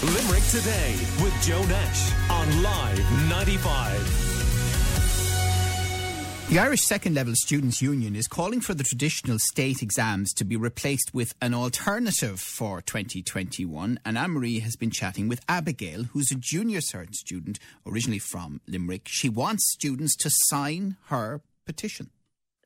Limerick 0.00 0.44
Today 0.44 0.94
with 1.20 1.34
Joe 1.42 1.60
Nash 1.64 2.12
on 2.30 2.62
Live 2.62 3.28
95. 3.28 4.28
The 6.50 6.60
Irish 6.60 6.82
Second 6.82 7.14
Level 7.14 7.34
Students' 7.34 7.82
Union 7.82 8.14
is 8.14 8.28
calling 8.28 8.60
for 8.60 8.74
the 8.74 8.84
traditional 8.84 9.40
state 9.40 9.82
exams 9.82 10.32
to 10.34 10.44
be 10.44 10.54
replaced 10.54 11.12
with 11.12 11.34
an 11.42 11.52
alternative 11.52 12.38
for 12.38 12.80
2021. 12.80 13.98
And 14.04 14.16
Anne 14.16 14.30
Marie 14.30 14.60
has 14.60 14.76
been 14.76 14.92
chatting 14.92 15.26
with 15.26 15.44
Abigail, 15.48 16.04
who's 16.04 16.30
a 16.30 16.36
junior 16.36 16.78
cert 16.78 17.16
student 17.16 17.58
originally 17.84 18.20
from 18.20 18.60
Limerick. 18.68 19.08
She 19.08 19.28
wants 19.28 19.68
students 19.72 20.14
to 20.18 20.30
sign 20.30 20.96
her 21.06 21.40
petition. 21.66 22.10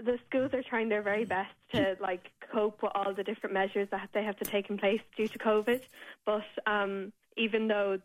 The 0.04 0.18
schools 0.28 0.52
are 0.52 0.62
trying 0.62 0.88
their 0.88 1.02
very 1.02 1.24
best 1.24 1.54
to 1.74 1.96
like 2.00 2.30
cope 2.52 2.82
with 2.82 2.92
all 2.94 3.14
the 3.14 3.22
different 3.22 3.54
measures 3.54 3.88
that 3.90 4.08
they 4.12 4.24
have 4.24 4.36
to 4.38 4.44
take 4.44 4.68
in 4.68 4.78
place 4.78 5.00
due 5.16 5.28
to 5.28 5.38
COVID. 5.38 5.80
But 6.26 6.44
um, 6.66 7.12
even 7.36 7.68
though 7.68 7.98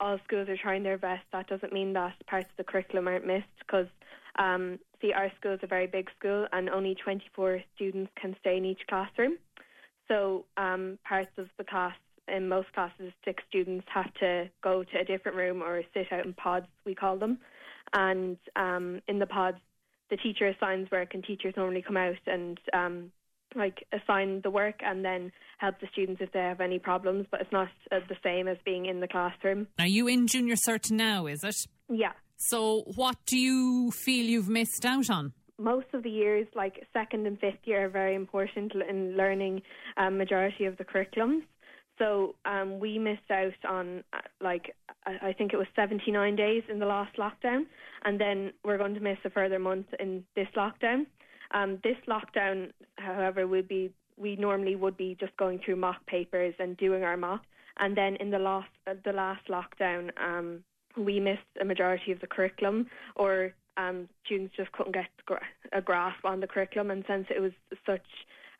all 0.00 0.18
schools 0.24 0.48
are 0.48 0.56
trying 0.56 0.82
their 0.82 0.98
best, 0.98 1.24
that 1.32 1.46
doesn't 1.46 1.72
mean 1.72 1.92
that 1.92 2.14
parts 2.26 2.48
of 2.50 2.56
the 2.56 2.64
curriculum 2.64 3.08
aren't 3.08 3.26
missed 3.26 3.46
because 3.58 3.88
um, 4.38 4.78
see, 5.00 5.12
our 5.12 5.30
school 5.36 5.52
is 5.52 5.60
a 5.62 5.66
very 5.66 5.86
big 5.86 6.10
school 6.18 6.46
and 6.52 6.68
only 6.68 6.94
24 6.94 7.62
students 7.74 8.10
can 8.20 8.34
stay 8.40 8.56
in 8.56 8.64
each 8.64 8.80
classroom. 8.88 9.36
So 10.08 10.44
um, 10.56 10.98
parts 11.04 11.30
of 11.38 11.48
the 11.56 11.64
class, 11.64 11.94
in 12.26 12.48
most 12.48 12.72
classes, 12.72 13.12
six 13.24 13.42
students 13.48 13.86
have 13.92 14.12
to 14.14 14.48
go 14.62 14.82
to 14.82 14.98
a 14.98 15.04
different 15.04 15.36
room 15.36 15.62
or 15.62 15.82
sit 15.92 16.10
out 16.10 16.24
in 16.24 16.32
pods, 16.32 16.66
we 16.84 16.94
call 16.94 17.16
them. 17.16 17.38
And 17.92 18.38
um, 18.56 19.00
in 19.08 19.18
the 19.18 19.26
pods, 19.26 19.58
the 20.10 20.16
teacher 20.16 20.48
assigns 20.48 20.90
work 20.90 21.14
and 21.14 21.24
teachers 21.24 21.54
normally 21.56 21.82
come 21.82 21.96
out 21.96 22.16
and 22.26 22.58
um, 22.72 23.12
like 23.54 23.86
assign 23.92 24.40
the 24.42 24.50
work 24.50 24.80
and 24.84 25.04
then 25.04 25.32
help 25.58 25.80
the 25.80 25.86
students 25.92 26.20
if 26.20 26.32
they 26.32 26.40
have 26.40 26.60
any 26.60 26.78
problems, 26.78 27.26
but 27.30 27.40
it's 27.40 27.52
not 27.52 27.68
uh, 27.92 28.00
the 28.08 28.16
same 28.22 28.48
as 28.48 28.56
being 28.64 28.86
in 28.86 29.00
the 29.00 29.08
classroom. 29.08 29.66
Are 29.78 29.86
you 29.86 30.08
in 30.08 30.26
junior 30.26 30.56
cert 30.56 30.90
now, 30.90 31.26
is 31.26 31.42
it? 31.44 31.56
Yeah. 31.88 32.12
So, 32.36 32.82
what 32.96 33.16
do 33.26 33.38
you 33.38 33.90
feel 33.92 34.26
you've 34.26 34.48
missed 34.48 34.84
out 34.84 35.08
on? 35.08 35.32
Most 35.58 35.86
of 35.92 36.02
the 36.02 36.10
years, 36.10 36.48
like 36.54 36.84
second 36.92 37.26
and 37.26 37.38
fifth 37.38 37.60
year, 37.64 37.86
are 37.86 37.88
very 37.88 38.16
important 38.16 38.72
in 38.88 39.16
learning 39.16 39.62
um, 39.96 40.18
majority 40.18 40.64
of 40.64 40.76
the 40.76 40.84
curriculums. 40.84 41.42
So 41.98 42.34
um, 42.44 42.80
we 42.80 42.98
missed 42.98 43.30
out 43.30 43.52
on 43.68 44.02
uh, 44.12 44.18
like 44.40 44.74
I 45.06 45.34
think 45.36 45.52
it 45.52 45.56
was 45.56 45.66
79 45.76 46.36
days 46.36 46.62
in 46.70 46.78
the 46.78 46.86
last 46.86 47.16
lockdown, 47.16 47.66
and 48.04 48.20
then 48.20 48.52
we're 48.64 48.78
going 48.78 48.94
to 48.94 49.00
miss 49.00 49.18
a 49.24 49.30
further 49.30 49.58
month 49.58 49.86
in 50.00 50.24
this 50.34 50.48
lockdown. 50.56 51.06
Um, 51.52 51.78
this 51.84 51.96
lockdown, 52.08 52.70
however, 52.96 53.46
would 53.46 53.68
be 53.68 53.92
we 54.16 54.36
normally 54.36 54.76
would 54.76 54.96
be 54.96 55.16
just 55.18 55.36
going 55.36 55.60
through 55.64 55.76
mock 55.76 56.06
papers 56.06 56.54
and 56.58 56.76
doing 56.76 57.02
our 57.02 57.16
mock, 57.16 57.42
and 57.78 57.96
then 57.96 58.16
in 58.16 58.30
the 58.30 58.38
last 58.38 58.70
uh, 58.86 58.94
the 59.04 59.12
last 59.12 59.46
lockdown, 59.48 60.10
um, 60.20 60.64
we 60.96 61.20
missed 61.20 61.40
a 61.60 61.64
majority 61.64 62.12
of 62.12 62.20
the 62.20 62.26
curriculum 62.26 62.86
or 63.16 63.52
um, 63.76 64.08
students 64.24 64.54
just 64.56 64.70
couldn't 64.72 64.92
get 64.94 65.06
a 65.72 65.80
grasp 65.80 66.24
on 66.24 66.40
the 66.40 66.46
curriculum 66.46 66.90
and 66.90 67.04
since 67.08 67.26
it 67.34 67.40
was 67.40 67.52
such 67.84 68.06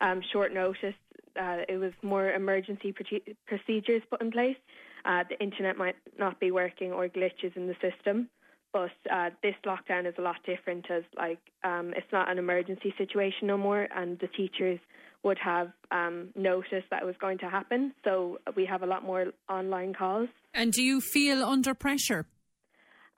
um, 0.00 0.20
short 0.32 0.52
notice 0.52 0.94
uh, 1.40 1.58
it 1.68 1.78
was 1.78 1.92
more 2.02 2.30
emergency 2.32 2.92
pr- 2.92 3.30
procedures 3.46 4.02
put 4.10 4.20
in 4.20 4.30
place 4.30 4.56
uh, 5.04 5.22
the 5.28 5.38
internet 5.42 5.76
might 5.76 5.96
not 6.18 6.38
be 6.40 6.50
working 6.50 6.92
or 6.92 7.08
glitches 7.08 7.56
in 7.56 7.66
the 7.66 7.74
system 7.80 8.28
but 8.72 8.90
uh, 9.12 9.30
this 9.42 9.54
lockdown 9.64 10.06
is 10.06 10.14
a 10.18 10.22
lot 10.22 10.36
different 10.44 10.90
as 10.90 11.04
like 11.16 11.38
um, 11.62 11.92
it's 11.96 12.12
not 12.12 12.30
an 12.30 12.38
emergency 12.38 12.92
situation 12.98 13.46
no 13.46 13.56
more 13.56 13.86
and 13.94 14.18
the 14.18 14.28
teachers 14.28 14.78
would 15.24 15.38
have 15.38 15.72
um, 15.90 16.28
noticed 16.36 16.86
that 16.90 17.02
it 17.02 17.06
was 17.06 17.16
going 17.18 17.38
to 17.38 17.48
happen. 17.48 17.94
So 18.04 18.38
we 18.54 18.66
have 18.66 18.82
a 18.82 18.86
lot 18.86 19.02
more 19.02 19.26
online 19.48 19.94
calls. 19.94 20.28
And 20.52 20.70
do 20.70 20.82
you 20.82 21.00
feel 21.00 21.42
under 21.42 21.74
pressure? 21.74 22.26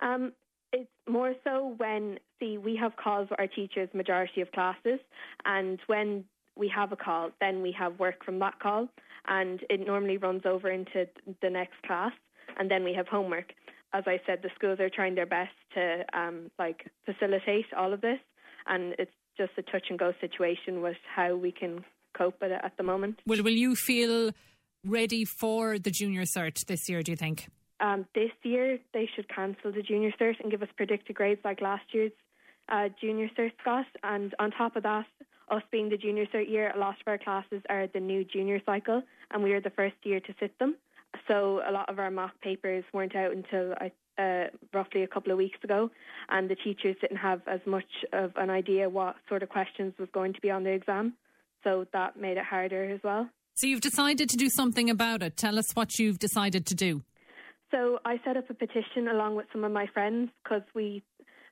Um, 0.00 0.32
it's 0.72 0.88
more 1.08 1.34
so 1.42 1.74
when, 1.76 2.18
see, 2.38 2.58
we 2.58 2.76
have 2.80 2.92
calls 2.96 3.28
with 3.30 3.40
our 3.40 3.48
teachers, 3.48 3.88
majority 3.92 4.40
of 4.40 4.52
classes, 4.52 5.00
and 5.44 5.80
when 5.86 6.24
we 6.56 6.68
have 6.74 6.92
a 6.92 6.96
call, 6.96 7.30
then 7.40 7.62
we 7.62 7.72
have 7.78 7.98
work 7.98 8.24
from 8.24 8.38
that 8.40 8.58
call, 8.60 8.88
and 9.28 9.60
it 9.68 9.86
normally 9.86 10.16
runs 10.16 10.42
over 10.44 10.70
into 10.70 11.06
the 11.42 11.50
next 11.50 11.80
class, 11.86 12.12
and 12.58 12.70
then 12.70 12.84
we 12.84 12.94
have 12.94 13.08
homework. 13.08 13.52
As 13.92 14.04
I 14.06 14.20
said, 14.26 14.40
the 14.42 14.50
schools 14.54 14.80
are 14.80 14.90
trying 14.90 15.14
their 15.14 15.26
best 15.26 15.54
to 15.74 16.04
um, 16.12 16.50
like 16.58 16.86
facilitate 17.04 17.66
all 17.76 17.92
of 17.92 18.00
this, 18.00 18.18
and 18.66 18.94
it's 18.98 19.12
just 19.36 19.52
a 19.58 19.62
touch 19.62 19.86
and 19.90 19.98
go 19.98 20.12
situation 20.20 20.82
with 20.82 20.96
how 21.14 21.36
we 21.36 21.52
can 21.52 21.84
cope 22.16 22.40
with 22.40 22.50
it 22.50 22.60
at 22.62 22.76
the 22.76 22.82
moment. 22.82 23.20
Well, 23.26 23.42
will 23.42 23.52
you 23.52 23.76
feel 23.76 24.32
ready 24.84 25.24
for 25.24 25.78
the 25.78 25.90
junior 25.90 26.22
cert 26.22 26.64
this 26.66 26.88
year, 26.88 27.02
do 27.02 27.12
you 27.12 27.16
think? 27.16 27.48
Um, 27.80 28.06
this 28.14 28.30
year, 28.42 28.78
they 28.94 29.08
should 29.14 29.28
cancel 29.28 29.72
the 29.72 29.82
junior 29.82 30.12
cert 30.18 30.40
and 30.40 30.50
give 30.50 30.62
us 30.62 30.68
predicted 30.76 31.14
grades 31.14 31.40
like 31.44 31.60
last 31.60 31.84
year's 31.92 32.12
uh, 32.70 32.88
junior 33.00 33.28
cert 33.38 33.52
got. 33.64 33.86
And 34.02 34.34
on 34.38 34.50
top 34.50 34.76
of 34.76 34.82
that, 34.84 35.06
us 35.50 35.62
being 35.70 35.88
the 35.88 35.96
junior 35.96 36.26
cert 36.26 36.48
year, 36.50 36.72
a 36.74 36.78
lot 36.78 36.96
of 37.00 37.06
our 37.06 37.18
classes 37.18 37.62
are 37.68 37.86
the 37.86 38.00
new 38.00 38.24
junior 38.24 38.60
cycle, 38.66 39.02
and 39.30 39.42
we 39.42 39.52
are 39.52 39.60
the 39.60 39.70
first 39.70 39.96
year 40.02 40.20
to 40.20 40.34
sit 40.40 40.58
them. 40.58 40.76
So 41.28 41.60
a 41.66 41.72
lot 41.72 41.88
of 41.88 41.98
our 41.98 42.10
mock 42.10 42.40
papers 42.40 42.84
weren't 42.92 43.16
out 43.16 43.32
until 43.32 43.74
uh, 44.18 44.44
roughly 44.72 45.02
a 45.02 45.06
couple 45.08 45.32
of 45.32 45.38
weeks 45.38 45.58
ago, 45.62 45.90
and 46.28 46.48
the 46.48 46.56
teachers 46.56 46.96
didn't 47.00 47.18
have 47.18 47.42
as 47.46 47.60
much 47.66 47.84
of 48.12 48.32
an 48.36 48.50
idea 48.50 48.88
what 48.88 49.16
sort 49.28 49.42
of 49.42 49.48
questions 49.48 49.94
was 49.98 50.08
going 50.12 50.32
to 50.34 50.40
be 50.40 50.50
on 50.50 50.64
the 50.64 50.70
exam 50.70 51.14
so 51.64 51.86
that 51.92 52.18
made 52.18 52.36
it 52.36 52.44
harder 52.44 52.90
as 52.90 53.00
well. 53.02 53.28
So 53.54 53.66
you've 53.66 53.80
decided 53.80 54.28
to 54.30 54.36
do 54.36 54.48
something 54.48 54.90
about 54.90 55.22
it. 55.22 55.36
Tell 55.36 55.58
us 55.58 55.72
what 55.74 55.98
you've 55.98 56.18
decided 56.18 56.66
to 56.66 56.74
do. 56.74 57.02
So 57.70 57.98
I 58.04 58.20
set 58.24 58.36
up 58.36 58.48
a 58.50 58.54
petition 58.54 59.08
along 59.10 59.36
with 59.36 59.46
some 59.52 59.64
of 59.64 59.72
my 59.72 59.86
friends 59.86 60.30
because 60.44 60.62
we 60.74 61.02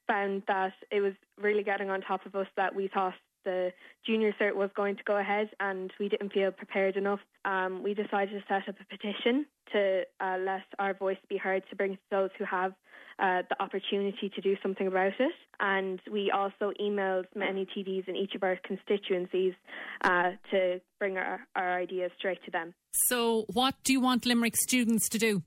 found 0.07 0.43
that 0.47 0.75
it 0.91 1.01
was 1.01 1.15
really 1.41 1.63
getting 1.63 1.91
on 1.91 2.03
top 2.03 2.27
of 2.27 2.35
us 2.35 2.47
that 2.57 2.75
we 2.75 2.89
thought 2.89 3.15
the 3.45 3.73
junior 4.07 4.33
cert 4.41 4.55
was 4.55 4.71
going 4.75 4.97
to 4.97 5.03
go 5.05 5.17
ahead 5.17 5.51
and 5.61 5.93
we 5.99 6.09
didn't 6.09 6.33
feel 6.33 6.51
prepared 6.51 6.97
enough. 6.97 7.21
Um, 7.45 7.83
we 7.83 7.95
decided 7.95 8.31
to 8.31 8.45
set 8.49 8.69
up 8.69 8.77
a 8.81 8.85
petition 8.85 9.47
to 9.73 10.03
uh, 10.21 10.37
let 10.41 10.65
our 10.79 10.95
voice 10.95 11.19
be 11.29 11.37
heard 11.37 11.63
to 11.71 11.77
bring 11.77 11.99
those 12.11 12.31
who 12.39 12.45
have 12.45 12.73
uh, 13.19 13.43
the 13.49 13.63
opportunity 13.63 14.31
to 14.35 14.41
do 14.41 14.57
something 14.63 14.87
about 14.87 15.13
it. 15.19 15.33
And 15.61 16.01
we 16.11 16.31
also 16.31 16.73
emailed 16.81 17.27
many 17.35 17.67
TDs 17.67 18.09
in 18.09 18.17
each 18.17 18.35
of 18.35 18.43
our 18.43 18.59
constituencies 18.67 19.55
uh, 20.03 20.33
to 20.51 20.81
bring 20.99 21.17
our, 21.17 21.41
our 21.55 21.79
ideas 21.79 22.11
straight 22.19 22.45
to 22.45 22.51
them. 22.51 22.75
So, 23.09 23.45
what 23.53 23.75
do 23.85 23.93
you 23.93 24.01
want 24.01 24.27
Limerick 24.27 24.57
students 24.57 25.09
to 25.11 25.19
do? 25.19 25.43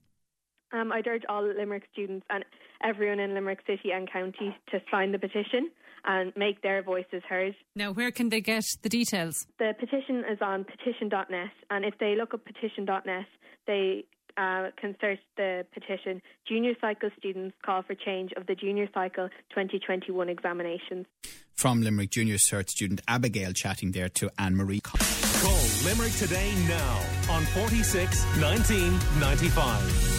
Um, 0.72 0.92
I'd 0.92 1.08
urge 1.08 1.24
all 1.30 1.44
Limerick 1.44 1.84
students 1.92 2.26
and 2.30 2.44
everyone 2.84 3.20
in 3.20 3.34
Limerick 3.34 3.60
City 3.66 3.92
and 3.94 4.12
County 4.12 4.56
to 4.72 4.80
sign 4.92 5.12
the 5.12 5.20
petition 5.20 5.72
and 6.06 6.34
make 6.36 6.62
their 6.62 6.82
voices 6.82 7.22
heard. 7.28 7.56
Now, 7.76 7.92
where 7.92 8.12
can 8.12 8.30
they 8.30 8.42
get 8.42 8.64
the 8.82 8.90
details? 8.90 9.48
The 9.60 9.74
petition 9.80 10.24
is 10.30 10.40
on 10.42 10.66
petition.net, 10.66 11.52
and 11.70 11.86
if 11.86 11.98
they 12.00 12.16
look 12.16 12.34
up 12.34 12.46
petition.net, 12.46 13.26
they 13.66 14.06
uh, 14.38 14.70
can 14.80 14.96
search 15.02 15.20
the 15.36 15.66
petition 15.74 16.22
Junior 16.48 16.74
Cycle 16.80 17.10
Students 17.18 17.56
Call 17.66 17.82
for 17.84 17.96
Change 17.96 18.32
of 18.38 18.48
the 18.48 18.56
Junior 18.56 18.88
Cycle 18.94 19.30
2021 19.50 20.30
Examinations. 20.30 21.06
From 21.56 21.82
Limerick 21.82 22.12
Junior 22.12 22.38
Cert 22.38 22.70
student 22.70 23.02
Abigail 23.08 23.52
chatting 23.52 23.92
there 23.92 24.10
to 24.10 24.30
Anne 24.38 24.56
Marie. 24.56 24.80
Call 24.82 25.66
Limerick 25.86 26.14
today 26.14 26.54
now 26.68 27.04
on 27.30 27.44
46 27.46 28.24
1995. 28.40 30.17